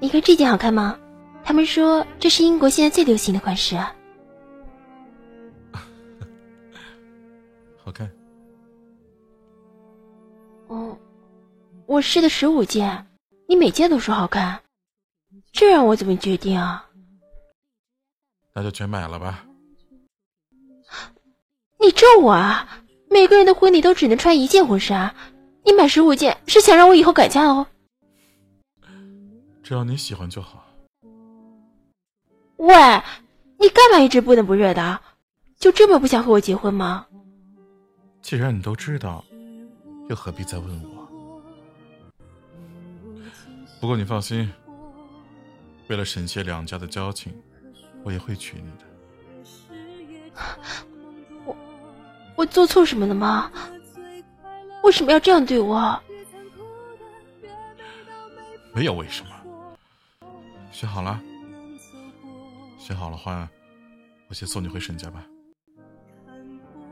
[0.00, 0.98] 你看这件好看吗？
[1.42, 3.94] 他们说这是英国现在最流行的款式啊。
[7.82, 8.10] 好看。
[10.68, 10.96] 哦，
[11.86, 13.06] 我试的十五件，
[13.48, 14.60] 你每件都说好看，
[15.52, 16.86] 这让我怎么决定啊？
[18.54, 19.44] 那就全买了吧。
[21.80, 22.84] 你咒我啊！
[23.08, 25.14] 每个人的婚礼都只能穿一件婚纱，
[25.64, 27.66] 你买十五件是想让我以后改嫁哦？
[29.70, 30.66] 只要你喜欢就好。
[32.56, 32.74] 喂，
[33.56, 35.00] 你干嘛一直不冷不热的？
[35.60, 37.06] 就这么不想和我结婚吗？
[38.20, 39.24] 既然你都知道，
[40.08, 41.08] 又何必再问我？
[43.80, 44.52] 不过你放心，
[45.86, 47.32] 为了沈谢两家的交情，
[48.02, 48.84] 我也会娶你的。
[51.44, 51.56] 我
[52.34, 53.52] 我做错什么了吗？
[54.82, 55.96] 为什么要这样对我？
[58.74, 59.30] 没有为什么。
[60.80, 61.20] 选好了，
[62.78, 63.46] 选好了话，
[64.28, 65.22] 我先送你回沈家吧。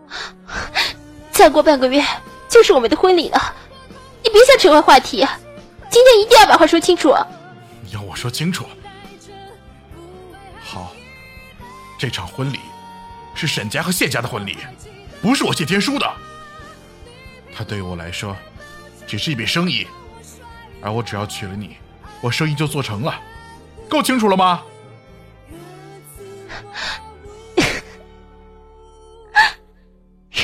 [1.33, 2.05] 再过半个月
[2.51, 3.57] 就是我们的婚礼了，
[4.23, 5.27] 你别想扯开话题，
[5.89, 7.15] 今天一定要把话说清楚。
[7.83, 8.67] 你要我说清楚？
[10.61, 10.93] 好，
[11.99, 12.61] 这场婚礼
[13.35, 14.59] 是沈家和谢家的婚礼，
[15.23, 16.07] 不是我谢天书的。
[17.55, 18.37] 他对于我来说
[19.07, 19.87] 只是一笔生意，
[20.83, 21.79] 而我只要娶了你，
[22.21, 23.19] 我生意就做成了，
[23.89, 24.63] 够清楚了吗？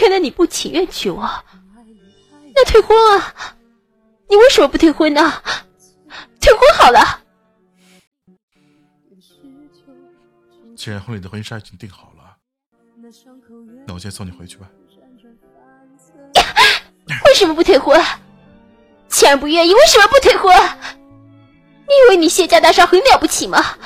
[0.00, 1.22] 原来你不情愿娶我，
[2.54, 3.34] 那退婚啊！
[4.28, 5.42] 你为什么不退婚呢？
[6.40, 7.20] 退婚好了。
[10.76, 12.36] 既然婚礼的婚纱已经订好了，
[13.86, 14.68] 那我先送你回去吧。
[17.26, 17.98] 为什么不退婚？
[19.08, 20.52] 既然不愿意，为什么不退婚？
[22.24, 23.76] 你谢家大少很了不起吗？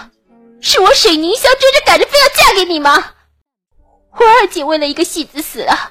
[0.61, 3.15] 是我沈凝香追着赶着非要嫁给你吗？
[4.13, 5.91] 我二姐为了一个戏子死了。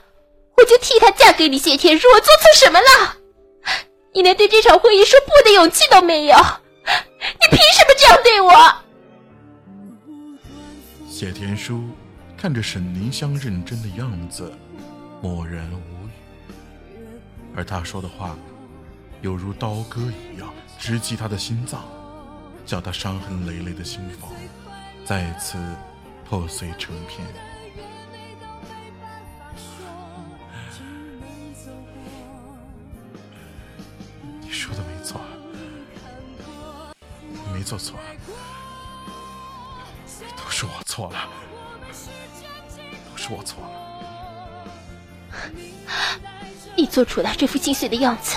[0.55, 3.17] 我就替她嫁给你谢天书，我做错什么了？
[4.13, 8.75] 你连对这场婚姻说不的勇气都没有，你凭什么这样对我？
[11.09, 11.83] 谢天书
[12.37, 14.49] 看着沈凝香认真的样子，
[15.21, 16.11] 默然无语，
[17.57, 18.37] 而他说的话，
[19.19, 19.99] 犹如刀割
[20.33, 21.83] 一样直击他的心脏，
[22.67, 24.29] 叫他伤痕累累的心房
[25.05, 25.57] 再次
[26.27, 27.25] 破碎成片。
[34.41, 35.21] 你说的没错，
[37.21, 37.97] 你没做错，
[40.35, 41.29] 都是我错了，
[43.09, 43.69] 都是我错了。
[46.75, 48.35] 你做出来这副心碎的样子，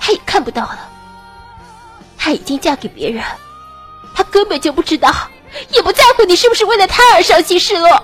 [0.00, 0.90] 他也看不到了。
[2.24, 3.22] 他已经嫁给别人，
[4.14, 5.12] 他根本就不知道，
[5.68, 8.02] 也不在乎你是不是为了他而伤心失落。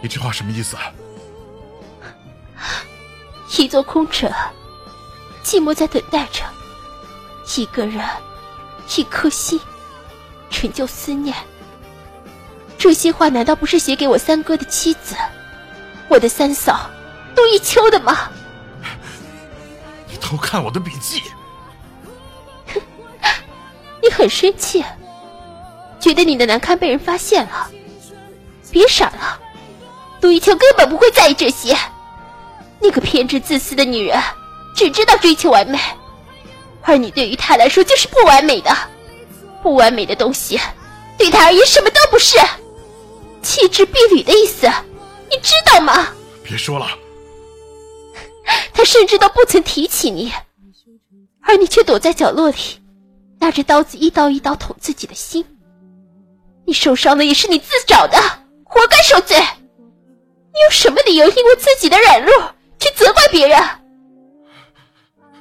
[0.00, 0.74] 你这话什么意思？
[3.58, 4.32] 一座空城，
[5.44, 6.42] 寂寞在等待着。
[7.58, 8.02] 一个人，
[8.96, 9.60] 一颗心，
[10.48, 11.36] 成就思念。
[12.78, 15.14] 这些话难道不是写给我三哥的妻子，
[16.08, 16.88] 我的三嫂
[17.36, 18.30] 杜一秋的吗？
[20.08, 21.30] 你偷看我的笔记，你
[24.20, 24.84] 很生气，
[25.98, 27.70] 觉得你的难堪被人发现了。
[28.70, 29.40] 别傻了，
[30.20, 31.74] 杜一秋根本不会在意这些。
[32.78, 34.22] 那个偏执自私的女人，
[34.76, 35.78] 只知道追求完美。
[36.82, 38.70] 而你对于她来说就是不完美的，
[39.62, 40.60] 不完美的东西，
[41.16, 42.38] 对她而言什么都不是。
[43.42, 44.70] 弃之敝履的意思，
[45.30, 46.08] 你知道吗？
[46.44, 46.86] 别说了。
[48.74, 50.30] 他甚至都不曾提起你，
[51.42, 52.79] 而你却躲在角落里，
[53.40, 55.44] 拿着刀子一刀一刀捅自己的心。
[56.66, 58.16] 你受伤的也是你自找的，
[58.64, 59.36] 活该受罪。
[59.66, 62.32] 你有什么理由因为自己的软弱
[62.78, 63.58] 去责怪别人？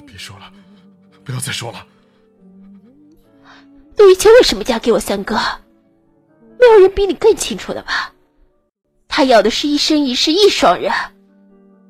[0.08, 0.52] 别说了。
[1.24, 1.86] 不要再说了。
[3.98, 5.36] 陆玉秋为什么嫁给我三哥？
[6.58, 8.14] 没有人比你更清楚了吧？
[9.08, 10.92] 他要的是一生一世一双人，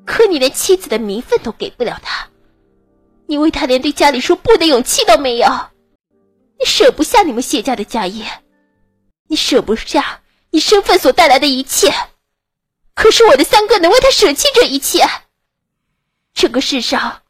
[0.04, 2.28] 可你连妻子的名分都给不了他，
[3.26, 5.46] 你为他连对家里说不的勇气都没有，
[6.60, 8.42] 你舍不下你们谢家的家业，
[9.28, 10.20] 你舍不下
[10.50, 11.90] 你身份所带来的一切，
[12.94, 15.08] 可是我的三哥能为他舍弃这一切？
[16.34, 17.22] 这个世上。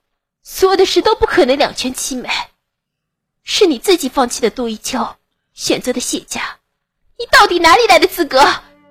[0.43, 2.29] 所有的事都不可能两全其美，
[3.45, 5.17] 是你自己放弃的杜一秋，
[5.53, 6.59] 选择的谢家，
[7.19, 8.41] 你到底哪里来的资格，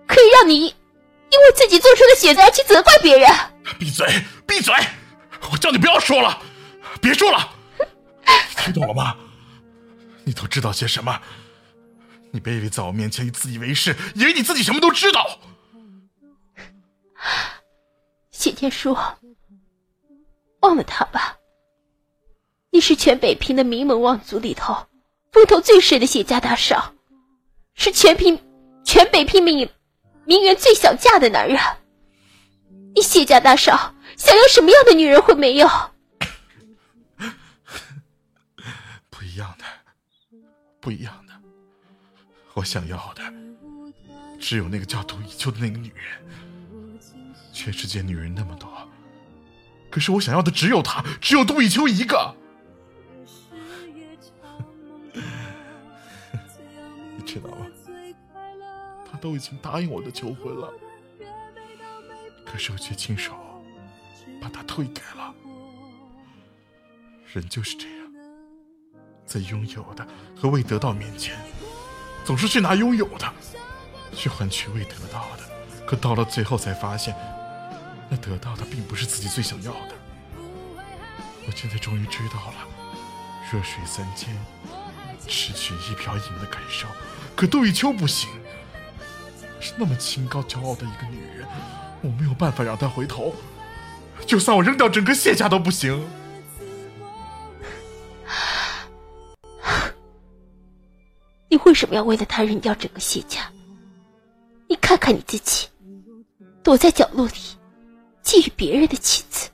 [0.08, 3.30] 可以让你因为自己做出的选择而去责怪别人？
[3.80, 4.08] 闭嘴！
[4.48, 4.74] 闭嘴！
[5.52, 6.40] 我叫你不要说了，
[7.02, 7.50] 别说了，
[8.56, 9.18] 听懂了吗？
[10.30, 11.20] 你都知道些什么？
[12.30, 15.40] 你别以为在我面前自以为是，以为你自己什么都知道。
[18.30, 18.96] 谢天书，
[20.60, 21.36] 忘了他吧。
[22.70, 24.78] 你是全北平的名门望族里头
[25.32, 26.94] 风头最盛的谢家大少，
[27.74, 28.40] 是全平
[28.86, 29.68] 全北平名
[30.26, 31.60] 名媛最想嫁的男人。
[32.94, 35.68] 你谢家大少想要什么样的女人会没有？
[40.90, 41.34] 不一样的。
[42.56, 43.22] 我想要的
[44.40, 46.26] 只有那个叫杜以秋的那个女人。
[47.54, 48.68] 全世界女人那么多，
[49.92, 52.36] 可是我想要的只有她，只有杜以秋一个。
[55.14, 55.22] 你
[57.24, 57.68] 知道吗？
[59.12, 60.74] 他都已经答应我的求婚了，
[62.48, 63.36] 可是我却亲手
[64.42, 65.32] 把他推开了。
[67.32, 67.99] 人就是这样，
[69.30, 70.06] 在拥有的
[70.36, 71.38] 和未得到面前。
[72.26, 73.32] 总是去拿拥有的，
[74.16, 77.16] 去换取未得到的，可到了最后才发现，
[78.10, 79.96] 那得到的并不是自己最想要的。
[81.48, 82.68] 我现在终于知道了，
[83.52, 84.36] 弱水三千，
[85.28, 86.88] 只取一瓢饮的感受。
[87.36, 88.30] 可杜玉秋不行，
[89.60, 91.48] 是那么清高骄傲的一个女人，
[92.02, 93.34] 我没有办法让她回头。
[94.28, 96.06] 就算我扔掉整个谢家都不行。
[101.80, 103.50] 为什么要为了他扔掉整个谢家？
[104.68, 105.66] 你看看你自己，
[106.62, 107.34] 躲在角落里，
[108.22, 109.50] 觊觎别人的妻子，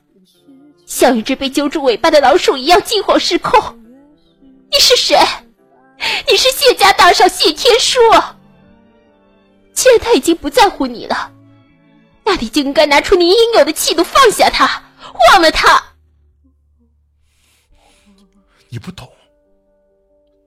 [0.86, 3.80] 像一只被揪住尾巴的老鼠一样惊慌失控。
[4.72, 5.16] 你是谁？
[6.28, 8.00] 你是谢家大少谢天书。
[9.72, 11.30] 既然他已经不在乎你了，
[12.24, 14.82] 那你就应该拿出你应有的气度，放下他，
[15.30, 15.80] 忘了他。
[18.68, 19.08] 你不懂，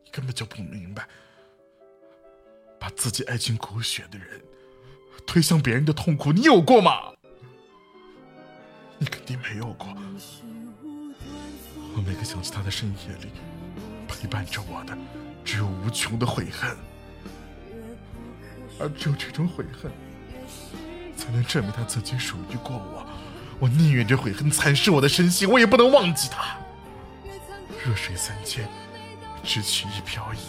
[0.04, 1.08] 你根本就不明白。
[2.96, 4.42] 自己爱进骨血的人
[5.26, 6.94] 推向别人的痛苦，你有过吗？
[8.98, 9.88] 你肯定没有过。
[11.96, 13.32] 我每个想起他的深夜里，
[14.08, 14.98] 陪伴着我的
[15.44, 16.76] 只有无穷的悔恨，
[18.80, 19.92] 而只有这种悔恨，
[21.16, 23.06] 才能证明他曾经属于过我。
[23.60, 26.58] 我宁愿这悔恨蚕食我的身心，我也不能忘记他。
[27.86, 28.68] 弱水三千，
[29.44, 30.40] 只取一瓢饮。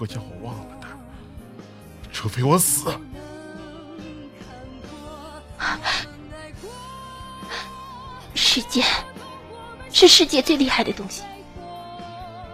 [0.00, 0.90] 如果叫我忘了他，
[2.12, 2.96] 除非我死。
[8.32, 8.86] 时间
[9.92, 11.24] 是世界最厉害的东西，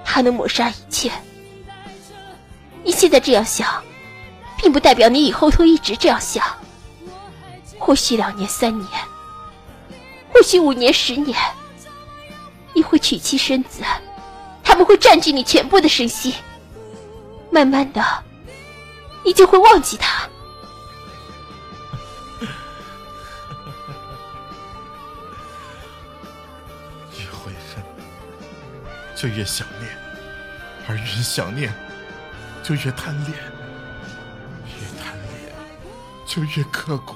[0.06, 1.12] 它能抹杀一切。
[2.82, 3.84] 你现在这样想，
[4.56, 6.42] 并不代表你以后会一直这样想。
[7.78, 8.88] 或许两年、三年，
[10.32, 11.38] 或许五年、十年，
[12.72, 13.82] 你会娶妻生子，
[14.62, 16.32] 他们会占据你全部的身心。
[17.54, 18.02] 慢慢的，
[19.24, 20.28] 你就会忘记他。
[27.16, 27.84] 越悔恨，
[29.14, 29.88] 就越想念；
[30.88, 31.72] 而越想念，
[32.64, 33.36] 就越贪恋；
[34.66, 35.54] 越贪恋，
[36.26, 37.14] 就越刻骨。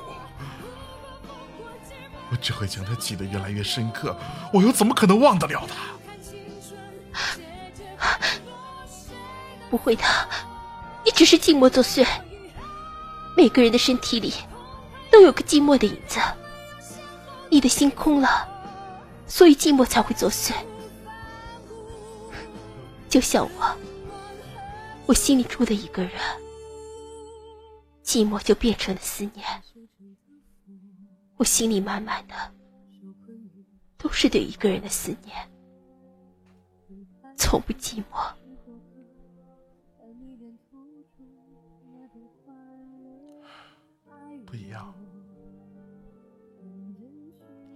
[2.31, 4.17] 我只会将他记得越来越深刻，
[4.53, 5.98] 我又怎么可能忘得了他？
[9.71, 10.03] 不会的，
[11.05, 12.07] 你只是寂寞作祟。
[13.37, 14.35] 每个人的身体里
[15.13, 16.19] 都有个寂寞的影子，
[17.51, 18.49] 你的心空了，
[19.27, 20.53] 所以寂寞才会作祟。
[23.09, 23.77] 就像我，
[25.07, 26.13] 我心里住的一个人，
[28.05, 29.47] 寂寞就变成了思念。
[31.37, 32.35] 我心里满满的
[33.97, 35.37] 都是对一个人的思念，
[37.37, 38.38] 从不寂寞。
[44.49, 44.95] 不一样，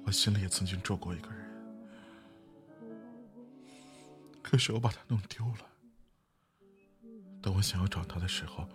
[0.06, 1.46] 我心里也曾经住过一个人，
[4.42, 5.70] 可是我把他弄丢了。
[7.42, 8.66] 等我想要找他的时候，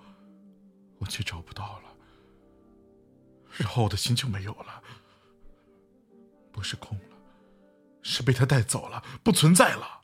[1.00, 1.96] 我却找不到了，
[3.58, 4.84] 然后我的心就没有了，
[6.52, 7.18] 不是空了，
[8.04, 10.04] 是被他带走了，不存在了。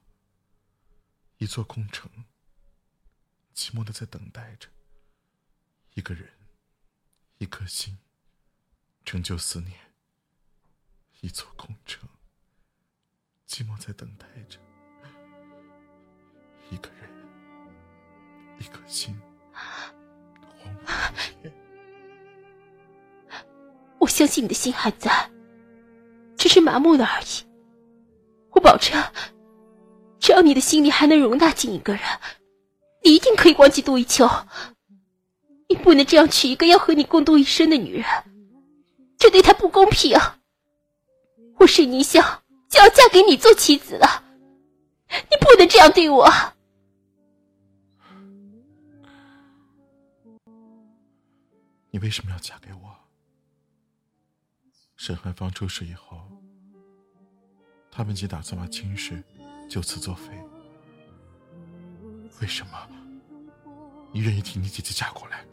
[1.38, 2.10] 一座空城，
[3.54, 4.68] 寂寞的在等待着
[5.94, 6.28] 一个人。
[7.40, 7.98] 一颗心，
[9.04, 9.74] 成就思念；
[11.22, 12.08] 一座空城，
[13.48, 14.58] 寂寞在等待着
[16.70, 17.10] 一个人，
[18.60, 19.20] 一颗心，
[19.52, 20.74] 荒
[21.44, 21.52] 无
[24.00, 25.30] 我相信你的心还在，
[26.38, 27.26] 只是麻木了而已。
[28.52, 29.02] 我保证，
[30.20, 32.02] 只要你的心里还能容纳进一个人，
[33.04, 34.30] 你一定可以忘记杜一秋。
[35.74, 38.06] 你不能这样娶一个要和你共度一生的女人，
[39.18, 40.16] 这对她不公平。
[41.58, 44.24] 我沈凝香就要嫁给你做妻子了，
[45.10, 46.32] 你不能这样对我。
[51.90, 52.96] 你为什么要嫁给我？
[54.96, 56.22] 沈寒芳出事以后，
[57.90, 59.24] 他们姐打算把亲事
[59.68, 60.40] 就此作废。
[62.42, 62.88] 为什么
[64.12, 65.44] 你愿意替你姐姐嫁过来？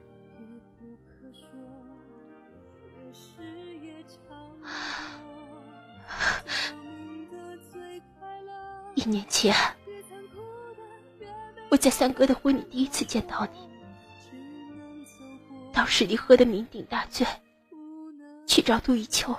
[9.00, 9.54] 一年前，
[11.70, 13.58] 我在三哥的婚礼第一次见到你。
[15.72, 17.26] 当时你喝得酩酊大醉，
[18.46, 19.34] 去找杜一秋，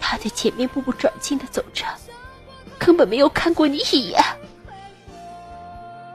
[0.00, 1.84] 他在前面步步转进的走着，
[2.78, 4.18] 根本没有看过你一眼。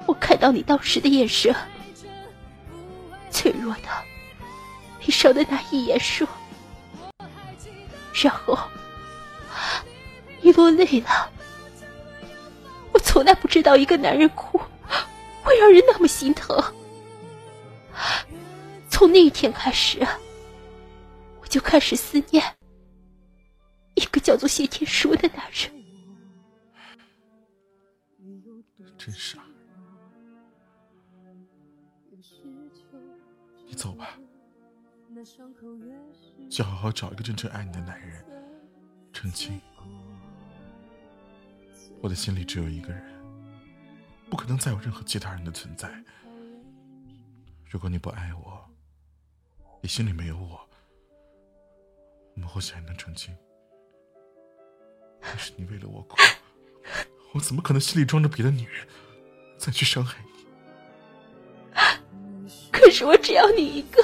[0.07, 1.53] 我看到你当时的眼神，
[3.29, 3.89] 脆弱的，
[4.99, 6.27] 悲伤的那一眼说，
[8.15, 8.57] 然后
[10.49, 11.31] 你落泪了。
[12.91, 14.59] 我从来不知道一个男人哭
[15.43, 16.57] 会让人那么心疼。
[18.89, 19.99] 从那一天开始，
[21.39, 22.43] 我就开始思念
[23.93, 25.71] 一个叫做谢天书的男人。
[28.97, 29.39] 真傻，
[33.67, 34.17] 你走吧，
[36.49, 38.25] 去好好找一个真正爱你的男人，
[39.13, 39.61] 成亲。
[42.01, 43.03] 我的心里只有一个人，
[44.29, 45.91] 不可能再有任何其他人的存在。
[47.69, 48.63] 如果你不爱我，
[49.81, 50.59] 你心里没有我，
[52.35, 53.35] 我们或许还能成亲。
[55.21, 56.15] 但是你为了我哭，
[57.33, 58.87] 我怎么可能心里装着别的女人，
[59.57, 60.29] 再去伤害你？
[62.71, 64.01] 可是我只要你一个，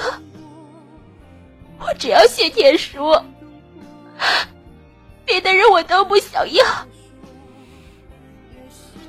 [1.78, 3.18] 我只要谢天书，
[5.24, 6.64] 别的人我都不想要。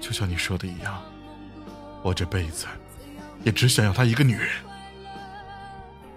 [0.08, 1.04] 就像你说的一样，
[2.02, 2.66] 我这辈子
[3.44, 4.48] 也只想要她一个女人。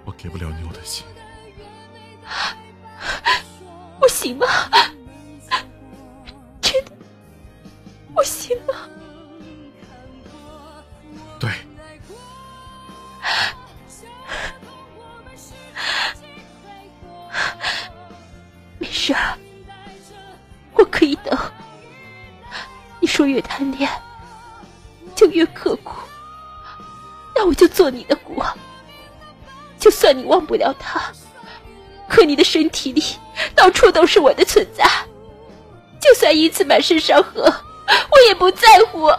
[0.05, 1.05] 我给不了你我的心，
[3.99, 4.47] 不行吗？
[6.61, 6.93] 真的
[8.15, 8.75] 不行吗？
[27.91, 28.47] 你的国。
[29.79, 31.01] 就算你忘不了他，
[32.09, 33.03] 可你的身体里
[33.55, 34.85] 到处都是我的存在。
[36.01, 39.11] 就算因此满身伤痕，我也不在乎。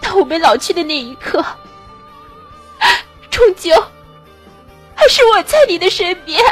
[0.00, 1.44] 当我们老去的那一刻，
[3.30, 3.72] 终究
[4.94, 6.42] 还是我在你的身边。